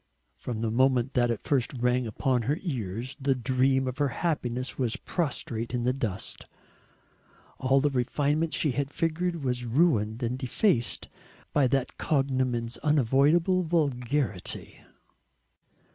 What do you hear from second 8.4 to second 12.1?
she had figured was ruined and defaced by that